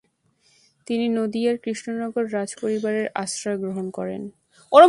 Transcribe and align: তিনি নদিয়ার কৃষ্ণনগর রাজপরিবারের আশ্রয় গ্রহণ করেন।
তিনি 0.87 1.05
নদিয়ার 1.09 1.57
কৃষ্ণনগর 1.57 2.23
রাজপরিবারের 2.33 3.07
আশ্রয় 3.15 3.57
গ্রহণ 3.57 3.85
করেন। 3.89 4.21